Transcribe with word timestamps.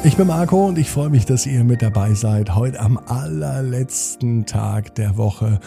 Ich 0.04 0.16
bin 0.16 0.28
Marco 0.28 0.66
und 0.66 0.78
ich 0.78 0.88
freue 0.88 1.10
mich, 1.10 1.26
dass 1.26 1.44
ihr 1.44 1.62
mit 1.62 1.82
dabei 1.82 2.14
seid. 2.14 2.54
Heute 2.54 2.80
am 2.80 2.96
allerletzten 2.96 4.46
Tag 4.46 4.94
der 4.94 5.18
Woche. 5.18 5.60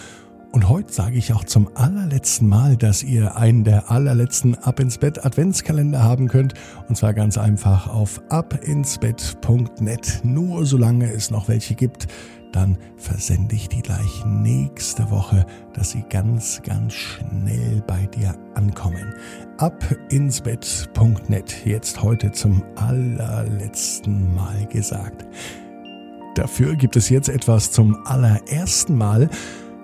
Und 0.56 0.70
heute 0.70 0.94
sage 0.94 1.18
ich 1.18 1.34
auch 1.34 1.44
zum 1.44 1.70
allerletzten 1.76 2.48
Mal, 2.48 2.78
dass 2.78 3.04
ihr 3.04 3.36
einen 3.36 3.66
der 3.66 3.92
allerletzten 3.92 4.56
Ab 4.56 4.80
ins 4.80 4.98
Bett 4.98 5.26
Adventskalender 5.26 6.02
haben 6.02 6.30
könnt. 6.30 6.54
Und 6.88 6.96
zwar 6.96 7.14
ganz 7.14 7.38
einfach 7.38 7.90
auf 7.90 8.22
abinsbett.net. 8.30 10.22
Nur 10.24 10.66
solange 10.66 11.12
es 11.12 11.30
noch 11.30 11.50
welche 11.50 11.76
gibt, 11.76 12.08
dann 12.54 12.78
versende 12.96 13.54
ich 13.54 13.68
die 13.68 13.82
gleich 13.82 14.24
nächste 14.26 15.12
Woche, 15.12 15.46
dass 15.74 15.92
sie 15.92 16.06
ganz, 16.10 16.62
ganz 16.64 16.94
schnell 16.94 17.84
bei 17.86 18.06
dir 18.06 18.34
ankommen. 18.54 19.14
Abinsbett.net. 19.58 21.66
Jetzt 21.66 22.02
heute 22.02 22.32
zum 22.32 22.64
allerletzten 22.78 24.34
Mal 24.34 24.66
gesagt. 24.68 25.26
Dafür 26.36 26.78
gibt 26.78 26.96
es 26.96 27.10
jetzt 27.10 27.28
etwas 27.28 27.74
zum 27.74 27.98
allerersten 28.06 28.98
Mal. 28.98 29.30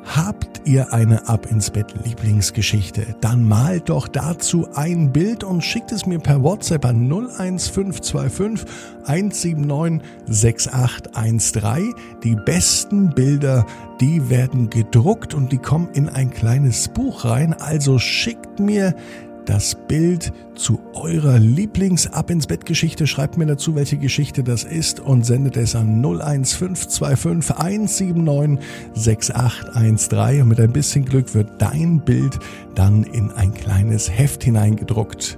Habt 0.04 0.62
ihr 0.66 0.94
eine 0.94 1.28
Ab 1.30 1.46
ins 1.50 1.70
Bett 1.70 1.94
Lieblingsgeschichte? 2.04 3.16
Dann 3.22 3.48
malt 3.48 3.90
doch 3.90 4.08
dazu 4.08 4.68
ein 4.74 5.12
Bild 5.12 5.44
und 5.44 5.62
schickt 5.62 5.92
es 5.92 6.06
mir 6.06 6.20
per 6.20 6.44
WhatsApp 6.44 6.86
an 6.86 7.10
01525 7.10 8.68
179 9.06 10.02
6813. 10.28 11.94
Die 12.24 12.36
besten 12.36 13.12
Bilder, 13.12 13.66
die 14.00 14.30
werden 14.30 14.70
gedruckt 14.70 15.34
und 15.34 15.52
die 15.52 15.60
kommen 15.60 15.90
in 15.94 16.10
ein 16.10 16.32
kleines 16.32 16.88
Buch 16.88 17.24
rein. 17.24 17.54
Also 17.54 18.00
schickt 18.00 18.60
mir 18.60 18.96
das 19.46 19.76
Bild 19.88 20.32
zu 20.56 20.80
eurer 20.94 21.40
Lieblings-Ab 21.40 22.30
ins 22.30 22.48
Bett 22.48 22.66
Geschichte. 22.66 23.08
Schreibt 23.08 23.38
mir 23.38 23.46
dazu, 23.46 23.76
welche 23.76 23.98
Geschichte 23.98 24.44
das 24.44 24.64
ist 24.64 25.00
und 25.00 25.26
sendet 25.26 25.58
es 25.58 25.76
an 25.76 26.04
01525 26.04 27.56
179 27.56 28.60
6813. 28.94 30.42
Und 30.42 30.48
mit 30.50 30.60
ein 30.60 30.72
bisschen 30.72 31.06
Glück 31.06 31.34
wird 31.34 31.50
dein 31.60 32.02
Bild 32.02 32.40
dann 32.76 33.04
in 33.04 33.32
ein 33.32 33.54
kleines 33.54 34.10
Heft 34.10 34.44
hineingedruckt. 34.44 35.38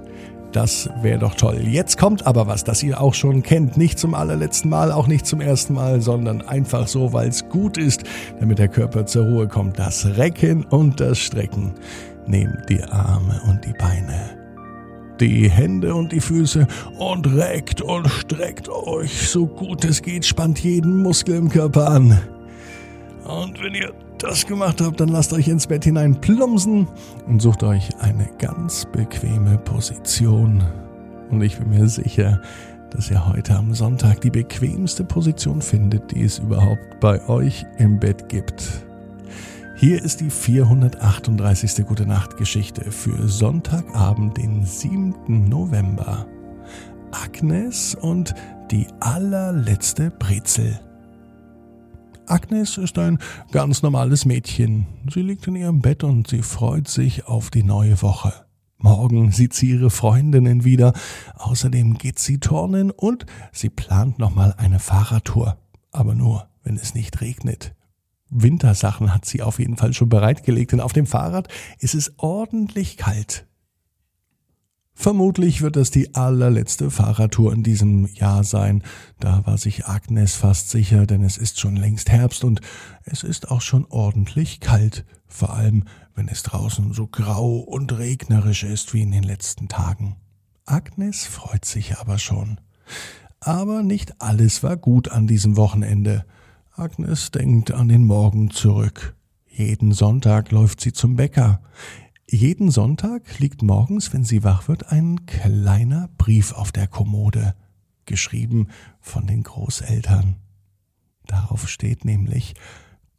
Das 0.54 0.88
wäre 1.02 1.18
doch 1.18 1.34
toll. 1.34 1.62
Jetzt 1.66 1.98
kommt 1.98 2.28
aber 2.28 2.46
was, 2.46 2.62
das 2.62 2.84
ihr 2.84 3.00
auch 3.00 3.14
schon 3.14 3.42
kennt. 3.42 3.76
Nicht 3.76 3.98
zum 3.98 4.14
allerletzten 4.14 4.70
Mal, 4.70 4.92
auch 4.92 5.08
nicht 5.08 5.26
zum 5.26 5.40
ersten 5.40 5.74
Mal, 5.74 6.00
sondern 6.00 6.42
einfach 6.42 6.86
so, 6.86 7.12
weil 7.12 7.28
es 7.28 7.48
gut 7.48 7.76
ist, 7.76 8.04
damit 8.38 8.60
der 8.60 8.68
Körper 8.68 9.04
zur 9.04 9.26
Ruhe 9.26 9.48
kommt. 9.48 9.80
Das 9.80 10.16
Recken 10.16 10.62
und 10.62 11.00
das 11.00 11.18
Strecken. 11.18 11.72
Nehmt 12.26 12.68
die 12.68 12.82
Arme 12.82 13.40
und 13.48 13.64
die 13.64 13.72
Beine, 13.74 14.36
die 15.20 15.50
Hände 15.50 15.94
und 15.94 16.12
die 16.12 16.20
Füße 16.20 16.66
und 16.98 17.26
reckt 17.26 17.82
und 17.82 18.08
streckt 18.08 18.68
euch 18.68 19.28
so 19.28 19.46
gut 19.46 19.84
es 19.84 20.02
geht, 20.02 20.24
spannt 20.24 20.58
jeden 20.60 21.02
Muskel 21.02 21.36
im 21.36 21.48
Körper 21.48 21.88
an. 21.88 22.18
Und 23.24 23.62
wenn 23.62 23.74
ihr 23.74 23.92
das 24.18 24.46
gemacht 24.46 24.80
habt, 24.80 25.00
dann 25.00 25.08
lasst 25.08 25.32
euch 25.32 25.48
ins 25.48 25.66
Bett 25.66 25.84
hinein 25.84 26.20
plumpsen 26.20 26.88
und 27.26 27.40
sucht 27.40 27.62
euch 27.62 27.90
eine 28.00 28.28
ganz 28.38 28.86
bequeme 28.92 29.58
Position. 29.58 30.62
Und 31.30 31.42
ich 31.42 31.58
bin 31.58 31.70
mir 31.70 31.88
sicher, 31.88 32.40
dass 32.90 33.10
ihr 33.10 33.26
heute 33.26 33.56
am 33.56 33.74
Sonntag 33.74 34.20
die 34.20 34.30
bequemste 34.30 35.04
Position 35.04 35.60
findet, 35.60 36.12
die 36.12 36.22
es 36.22 36.38
überhaupt 36.38 37.00
bei 37.00 37.26
euch 37.28 37.66
im 37.78 37.98
Bett 37.98 38.28
gibt. 38.28 38.86
Hier 39.76 40.02
ist 40.02 40.20
die 40.20 40.30
438. 40.30 41.84
Gute 41.84 42.06
Nacht 42.06 42.36
Geschichte 42.36 42.92
für 42.92 43.26
Sonntagabend, 43.26 44.36
den 44.36 44.64
7. 44.64 45.48
November. 45.48 46.28
Agnes 47.10 47.96
und 47.96 48.34
die 48.70 48.86
allerletzte 49.00 50.12
Brezel. 50.12 50.78
Agnes 52.26 52.78
ist 52.78 52.96
ein 52.98 53.18
ganz 53.50 53.82
normales 53.82 54.24
Mädchen. 54.24 54.86
Sie 55.12 55.22
liegt 55.22 55.48
in 55.48 55.56
ihrem 55.56 55.80
Bett 55.80 56.04
und 56.04 56.28
sie 56.28 56.42
freut 56.42 56.86
sich 56.86 57.26
auf 57.26 57.50
die 57.50 57.64
neue 57.64 58.00
Woche. 58.00 58.32
Morgen 58.78 59.32
sieht 59.32 59.54
sie 59.54 59.70
ihre 59.70 59.90
Freundinnen 59.90 60.62
wieder. 60.64 60.92
Außerdem 61.34 61.98
geht 61.98 62.20
sie 62.20 62.38
turnen 62.38 62.92
und 62.92 63.26
sie 63.50 63.70
plant 63.70 64.20
nochmal 64.20 64.54
eine 64.56 64.78
Fahrradtour. 64.78 65.58
Aber 65.90 66.14
nur, 66.14 66.46
wenn 66.62 66.76
es 66.76 66.94
nicht 66.94 67.20
regnet. 67.20 67.74
Wintersachen 68.30 69.14
hat 69.14 69.24
sie 69.24 69.42
auf 69.42 69.58
jeden 69.58 69.76
Fall 69.76 69.92
schon 69.92 70.08
bereitgelegt, 70.08 70.72
denn 70.72 70.80
auf 70.80 70.92
dem 70.92 71.06
Fahrrad 71.06 71.48
ist 71.78 71.94
es 71.94 72.14
ordentlich 72.18 72.96
kalt. 72.96 73.46
Vermutlich 74.96 75.60
wird 75.60 75.74
das 75.74 75.90
die 75.90 76.14
allerletzte 76.14 76.90
Fahrradtour 76.90 77.52
in 77.52 77.64
diesem 77.64 78.06
Jahr 78.06 78.44
sein. 78.44 78.82
Da 79.18 79.44
war 79.44 79.58
sich 79.58 79.86
Agnes 79.86 80.36
fast 80.36 80.70
sicher, 80.70 81.04
denn 81.04 81.24
es 81.24 81.36
ist 81.36 81.58
schon 81.58 81.74
längst 81.74 82.10
Herbst 82.10 82.44
und 82.44 82.60
es 83.02 83.24
ist 83.24 83.50
auch 83.50 83.60
schon 83.60 83.86
ordentlich 83.86 84.60
kalt, 84.60 85.04
vor 85.26 85.52
allem 85.52 85.84
wenn 86.14 86.28
es 86.28 86.44
draußen 86.44 86.92
so 86.92 87.08
grau 87.08 87.56
und 87.58 87.98
regnerisch 87.98 88.62
ist 88.62 88.94
wie 88.94 89.02
in 89.02 89.10
den 89.10 89.24
letzten 89.24 89.68
Tagen. 89.68 90.16
Agnes 90.64 91.26
freut 91.26 91.64
sich 91.64 91.98
aber 91.98 92.18
schon. 92.18 92.60
Aber 93.40 93.82
nicht 93.82 94.22
alles 94.22 94.62
war 94.62 94.76
gut 94.76 95.10
an 95.10 95.26
diesem 95.26 95.56
Wochenende. 95.56 96.24
Agnes 96.76 97.30
denkt 97.30 97.70
an 97.70 97.86
den 97.86 98.04
Morgen 98.04 98.50
zurück. 98.50 99.14
Jeden 99.46 99.92
Sonntag 99.92 100.50
läuft 100.50 100.80
sie 100.80 100.92
zum 100.92 101.14
Bäcker. 101.14 101.62
Jeden 102.28 102.72
Sonntag 102.72 103.38
liegt 103.38 103.62
morgens, 103.62 104.12
wenn 104.12 104.24
sie 104.24 104.42
wach 104.42 104.66
wird, 104.66 104.90
ein 104.90 105.24
kleiner 105.24 106.08
Brief 106.18 106.52
auf 106.52 106.72
der 106.72 106.88
Kommode, 106.88 107.54
geschrieben 108.06 108.70
von 109.00 109.28
den 109.28 109.44
Großeltern. 109.44 110.34
Darauf 111.26 111.68
steht 111.68 112.04
nämlich 112.04 112.54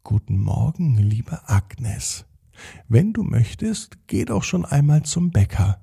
Guten 0.04 0.38
Morgen, 0.38 0.98
liebe 0.98 1.48
Agnes. 1.48 2.26
Wenn 2.88 3.14
du 3.14 3.22
möchtest, 3.22 3.96
geh 4.06 4.26
doch 4.26 4.42
schon 4.42 4.66
einmal 4.66 5.04
zum 5.04 5.30
Bäcker. 5.30 5.80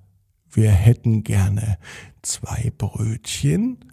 Wir 0.47 0.69
hätten 0.69 1.23
gerne 1.23 1.79
zwei 2.21 2.71
Brötchen, 2.77 3.83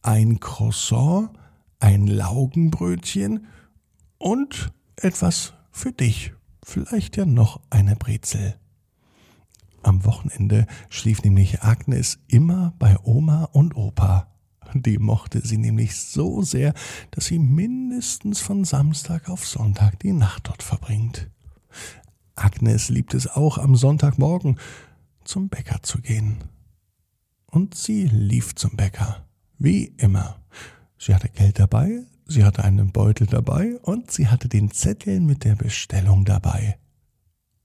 ein 0.00 0.40
Croissant, 0.40 1.32
ein 1.80 2.06
Laugenbrötchen 2.06 3.46
und 4.18 4.72
etwas 4.96 5.54
für 5.72 5.92
dich, 5.92 6.32
vielleicht 6.62 7.16
ja 7.16 7.26
noch 7.26 7.60
eine 7.70 7.96
Brezel. 7.96 8.56
Am 9.82 10.04
Wochenende 10.04 10.66
schlief 10.90 11.22
nämlich 11.22 11.62
Agnes 11.62 12.18
immer 12.28 12.74
bei 12.78 12.98
Oma 13.02 13.44
und 13.44 13.76
Opa. 13.76 14.28
Die 14.74 14.98
mochte 14.98 15.40
sie 15.44 15.56
nämlich 15.56 15.96
so 15.96 16.42
sehr, 16.42 16.74
dass 17.10 17.26
sie 17.26 17.38
mindestens 17.38 18.40
von 18.40 18.64
Samstag 18.64 19.28
auf 19.28 19.46
Sonntag 19.46 19.98
die 20.00 20.12
Nacht 20.12 20.48
dort 20.48 20.62
verbringt. 20.62 21.30
Agnes 22.36 22.88
liebt 22.88 23.14
es 23.14 23.26
auch 23.26 23.58
am 23.58 23.74
Sonntagmorgen 23.74 24.58
zum 25.24 25.48
Bäcker 25.48 25.82
zu 25.82 26.00
gehen. 26.00 26.38
Und 27.46 27.74
sie 27.74 28.06
lief 28.06 28.54
zum 28.54 28.76
Bäcker, 28.76 29.26
wie 29.58 29.86
immer. 29.96 30.39
Sie 31.02 31.14
hatte 31.14 31.30
Geld 31.30 31.58
dabei, 31.58 32.02
sie 32.26 32.44
hatte 32.44 32.62
einen 32.62 32.92
Beutel 32.92 33.26
dabei 33.26 33.78
und 33.80 34.10
sie 34.10 34.28
hatte 34.28 34.50
den 34.50 34.70
Zettel 34.70 35.18
mit 35.20 35.44
der 35.44 35.54
Bestellung 35.54 36.26
dabei. 36.26 36.78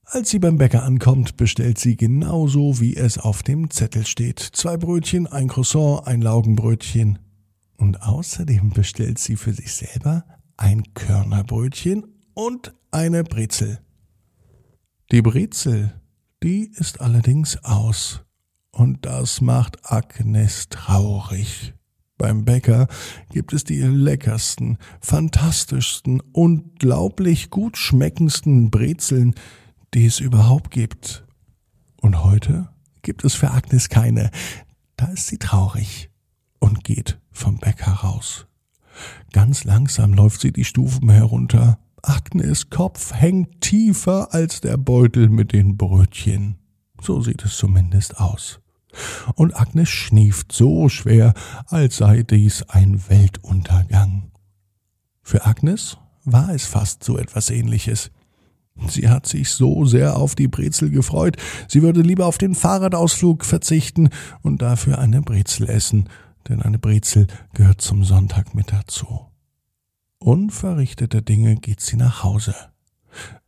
Als 0.04 0.30
sie 0.30 0.38
beim 0.38 0.56
Bäcker 0.56 0.84
ankommt, 0.84 1.36
bestellt 1.36 1.78
sie 1.78 1.96
genauso, 1.96 2.80
wie 2.80 2.96
es 2.96 3.18
auf 3.18 3.42
dem 3.42 3.68
Zettel 3.68 4.06
steht. 4.06 4.38
Zwei 4.38 4.78
Brötchen, 4.78 5.26
ein 5.26 5.48
Croissant, 5.48 6.06
ein 6.06 6.22
Laugenbrötchen. 6.22 7.18
Und 7.76 8.00
außerdem 8.00 8.70
bestellt 8.70 9.18
sie 9.18 9.36
für 9.36 9.52
sich 9.52 9.74
selber 9.74 10.24
ein 10.56 10.94
Körnerbrötchen 10.94 12.06
und 12.32 12.72
eine 12.90 13.22
Brezel. 13.22 13.80
Die 15.12 15.20
Brezel, 15.20 16.00
die 16.42 16.70
ist 16.72 17.02
allerdings 17.02 17.62
aus. 17.64 18.22
Und 18.70 19.04
das 19.04 19.42
macht 19.42 19.92
Agnes 19.92 20.68
traurig. 20.70 21.74
Beim 22.18 22.46
Bäcker 22.46 22.88
gibt 23.30 23.52
es 23.52 23.64
die 23.64 23.80
leckersten, 23.80 24.78
fantastischsten, 25.00 26.22
unglaublich 26.32 27.50
gut 27.50 27.76
schmeckendsten 27.76 28.70
Brezeln, 28.70 29.34
die 29.92 30.06
es 30.06 30.20
überhaupt 30.20 30.70
gibt. 30.70 31.26
Und 32.00 32.24
heute 32.24 32.68
gibt 33.02 33.24
es 33.24 33.34
für 33.34 33.50
Agnes 33.50 33.90
keine. 33.90 34.30
Da 34.96 35.06
ist 35.06 35.26
sie 35.26 35.38
traurig 35.38 36.10
und 36.58 36.84
geht 36.84 37.18
vom 37.32 37.58
Bäcker 37.58 37.92
raus. 37.92 38.46
Ganz 39.32 39.64
langsam 39.64 40.14
läuft 40.14 40.40
sie 40.40 40.52
die 40.52 40.64
Stufen 40.64 41.10
herunter. 41.10 41.78
Agnes 42.02 42.70
Kopf 42.70 43.12
hängt 43.12 43.60
tiefer 43.60 44.32
als 44.32 44.62
der 44.62 44.78
Beutel 44.78 45.28
mit 45.28 45.52
den 45.52 45.76
Brötchen. 45.76 46.56
So 47.02 47.20
sieht 47.20 47.44
es 47.44 47.58
zumindest 47.58 48.18
aus 48.18 48.60
und 49.34 49.58
Agnes 49.58 49.88
schnieft 49.88 50.52
so 50.52 50.88
schwer, 50.88 51.34
als 51.66 51.98
sei 51.98 52.22
dies 52.22 52.62
ein 52.68 53.00
Weltuntergang. 53.08 54.30
Agnes 55.40 55.98
war 56.24 56.50
es 56.50 56.64
fast 56.64 57.04
so 57.04 57.18
etwas 57.18 57.50
ähnliches. 57.50 58.10
Sie 58.88 59.08
hat 59.08 59.26
sich 59.26 59.50
so 59.50 59.86
sehr 59.86 60.16
auf 60.16 60.34
die 60.34 60.48
Brezel 60.48 60.90
gefreut, 60.90 61.36
sie 61.68 61.82
würde 61.82 62.02
lieber 62.02 62.26
auf 62.26 62.36
den 62.36 62.54
Fahrradausflug 62.54 63.44
verzichten 63.44 64.10
und 64.42 64.60
dafür 64.60 64.98
eine 64.98 65.22
Brezel 65.22 65.68
essen, 65.68 66.08
denn 66.48 66.60
eine 66.62 66.78
Brezel 66.78 67.26
gehört 67.54 67.80
zum 67.80 68.04
Sonntag 68.04 68.54
mit 68.54 68.72
dazu. 68.72 69.26
Unverrichteter 70.18 71.22
Dinge 71.22 71.56
geht 71.56 71.80
sie 71.80 71.96
nach 71.96 72.22
Hause. 72.22 72.54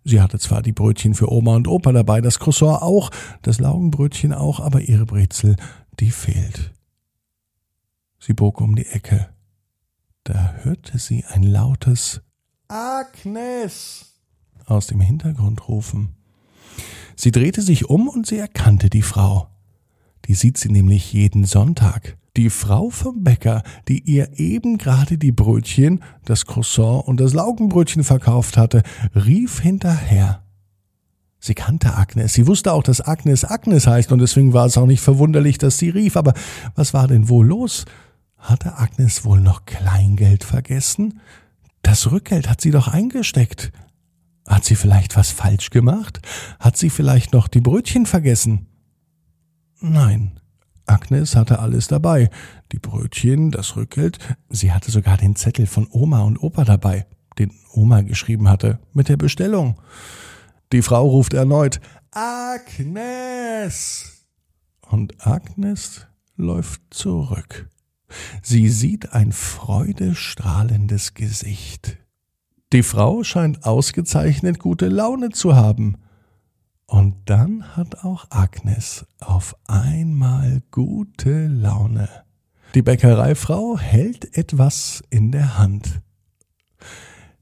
Sie 0.05 0.21
hatte 0.21 0.39
zwar 0.39 0.63
die 0.63 0.73
Brötchen 0.73 1.15
für 1.15 1.31
Oma 1.31 1.57
und 1.57 1.69
Opa 1.69 1.93
dabei, 1.93 2.21
das 2.21 2.39
Croissant 2.39 2.83
auch, 2.83 3.11
das 3.43 3.61
Laugenbrötchen 3.61 4.33
auch, 4.33 4.61
aber 4.61 4.81
ihre 4.81 5.07
Brezel, 5.07 5.57
die 6.01 6.11
fehlt. 6.11 6.73
Sie 8.19 8.33
bog 8.33 8.61
um 8.61 8.75
die 8.75 8.87
Ecke. 8.87 9.29
Da 10.25 10.55
hörte 10.63 10.99
sie 10.99 11.25
ein 11.25 11.43
lautes 11.43 12.21
Agnes 12.69 14.15
aus 14.67 14.87
dem 14.89 15.01
Hintergrund 15.01 15.69
rufen. 15.69 16.15
Sie 17.17 17.31
drehte 17.31 17.63
sich 17.63 17.89
um 17.89 18.09
und 18.09 18.27
sie 18.27 18.37
erkannte 18.37 18.91
die 18.91 19.03
Frau. 19.03 19.49
Die 20.27 20.35
sieht 20.35 20.59
sie 20.59 20.69
nämlich 20.69 21.13
jeden 21.13 21.45
Sonntag. 21.47 22.18
Die 22.39 22.51
Frau 22.51 22.89
vom 22.89 23.25
Bäcker, 23.25 23.65
die 23.89 23.99
ihr 23.99 24.39
eben 24.39 24.79
gerade 24.79 25.19
die 25.19 25.33
Brötchen, 25.33 26.05
das 26.25 26.47
Croissant 26.47 27.09
und 27.09 27.19
das 27.19 27.35
Laugenbrötchen 27.35 28.05
verkauft 28.05 28.57
hatte, 28.57 28.85
rief 29.13 29.59
hinterher. 29.59 30.45
Sie 31.41 31.55
kannte 31.55 31.97
Agnes, 31.97 32.35
sie 32.35 32.47
wusste 32.47 32.73
auch, 32.73 32.85
dass 32.85 33.01
Agnes 33.01 33.45
Agnes 33.45 33.89
heißt, 33.89 34.13
und 34.13 34.21
deswegen 34.21 34.53
war 34.53 34.67
es 34.67 34.79
auch 34.79 34.87
nicht 34.87 35.01
verwunderlich, 35.01 35.59
dass 35.59 35.79
sie 35.79 35.89
rief. 35.89 36.17
Aber 36.17 36.33
was 36.77 36.95
war 36.95 37.09
denn 37.09 37.29
wohl 37.29 37.45
los? 37.45 37.87
Hatte 38.37 38.79
Agnes 38.79 39.25
wohl 39.25 39.41
noch 39.41 39.65
Kleingeld 39.65 40.45
vergessen? 40.45 41.19
Das 41.83 42.13
Rückgeld 42.13 42.49
hat 42.49 42.61
sie 42.61 42.71
doch 42.71 42.87
eingesteckt. 42.87 43.73
Hat 44.47 44.65
sie 44.65 44.77
vielleicht 44.77 45.17
was 45.17 45.33
falsch 45.33 45.71
gemacht? 45.71 46.21
Hat 46.61 46.77
sie 46.77 46.91
vielleicht 46.91 47.33
noch 47.33 47.49
die 47.49 47.61
Brötchen 47.61 48.07
vergessen? 48.07 48.69
Nein, 49.81 50.39
Agnes 50.89 51.37
hatte 51.37 51.59
alles 51.59 51.89
dabei. 51.89 52.31
Die 52.73 52.79
Brötchen, 52.79 53.51
das 53.51 53.77
Rückgeld, 53.77 54.19
sie 54.49 54.73
hatte 54.73 54.91
sogar 54.91 55.17
den 55.17 55.37
Zettel 55.37 55.67
von 55.67 55.87
Oma 55.91 56.23
und 56.23 56.43
Opa 56.43 56.65
dabei, 56.65 57.07
den 57.39 57.53
Oma 57.73 58.03
geschrieben 58.03 58.49
hatte, 58.49 58.79
mit 58.93 59.09
der 59.09 59.17
Bestellung. 59.17 59.81
Die 60.73 60.83
Frau 60.83 61.07
ruft 61.07 61.35
erneut 61.35 61.81
Agnes. 62.11 64.27
Und 64.91 65.27
Agnes 65.27 66.07
läuft 66.37 66.83
zurück. 66.91 67.69
Sie 68.43 68.69
sieht 68.69 69.13
ein 69.13 69.33
freudestrahlendes 69.33 71.15
Gesicht. 71.15 71.99
Die 72.73 72.83
Frau 72.83 73.25
scheint 73.25 73.65
ausgezeichnet 73.65 74.59
gute 74.59 74.89
Laune 74.89 75.31
zu 75.31 75.57
haben. 75.57 75.97
Dann 77.29 77.77
hat 77.77 78.05
auch 78.05 78.25
Agnes 78.31 79.05
auf 79.21 79.55
einmal 79.67 80.63
gute 80.71 81.47
Laune. 81.49 82.09
Die 82.75 82.81
Bäckereifrau 82.81 83.79
hält 83.79 84.35
etwas 84.35 85.03
in 85.11 85.31
der 85.31 85.59
Hand. 85.59 86.01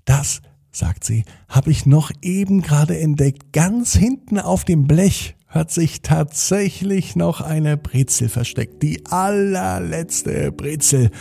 Das, 0.04 0.42
sagt 0.72 1.04
sie, 1.04 1.24
habe 1.48 1.70
ich 1.70 1.86
noch 1.86 2.10
eben 2.20 2.62
gerade 2.62 2.98
entdeckt. 2.98 3.52
Ganz 3.52 3.94
hinten 3.94 4.40
auf 4.40 4.64
dem 4.64 4.88
Blech 4.88 5.36
hat 5.46 5.70
sich 5.70 6.02
tatsächlich 6.02 7.14
noch 7.14 7.40
eine 7.40 7.76
Brezel 7.76 8.28
versteckt. 8.28 8.82
Die 8.82 9.06
allerletzte 9.06 10.50
Brezel. 10.50 11.12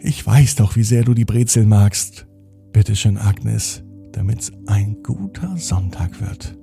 Ich 0.00 0.26
weiß 0.26 0.56
doch, 0.56 0.76
wie 0.76 0.84
sehr 0.84 1.02
du 1.02 1.14
die 1.14 1.24
Brezel 1.24 1.64
magst. 1.64 2.26
Bitte 2.74 2.94
schön, 2.94 3.16
Agnes, 3.16 3.82
damit's 4.12 4.52
ein 4.66 5.02
guter 5.02 5.56
Sonntag 5.56 6.20
wird. 6.20 6.58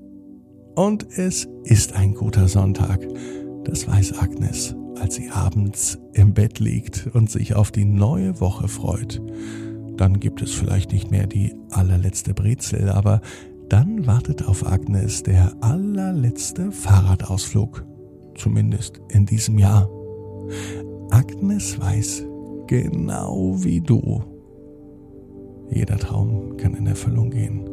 Und 0.75 1.07
es 1.17 1.47
ist 1.63 1.93
ein 1.93 2.13
guter 2.15 2.47
Sonntag. 2.47 3.07
Das 3.63 3.87
weiß 3.87 4.19
Agnes, 4.19 4.75
als 4.99 5.15
sie 5.15 5.29
abends 5.29 5.99
im 6.13 6.33
Bett 6.33 6.59
liegt 6.59 7.07
und 7.13 7.29
sich 7.29 7.55
auf 7.55 7.71
die 7.71 7.85
neue 7.85 8.39
Woche 8.39 8.67
freut. 8.67 9.21
Dann 9.97 10.19
gibt 10.19 10.41
es 10.41 10.51
vielleicht 10.51 10.91
nicht 10.91 11.11
mehr 11.11 11.27
die 11.27 11.55
allerletzte 11.69 12.33
Brezel, 12.33 12.89
aber 12.89 13.21
dann 13.69 14.07
wartet 14.07 14.47
auf 14.47 14.65
Agnes 14.65 15.23
der 15.23 15.53
allerletzte 15.61 16.71
Fahrradausflug. 16.71 17.85
Zumindest 18.35 18.99
in 19.09 19.25
diesem 19.27 19.59
Jahr. 19.59 19.89
Agnes 21.11 21.79
weiß, 21.79 22.25
genau 22.65 23.63
wie 23.63 23.79
du, 23.79 24.23
jeder 25.69 25.97
Traum 25.97 26.57
kann 26.57 26.73
in 26.73 26.87
Erfüllung 26.87 27.29
gehen. 27.29 27.72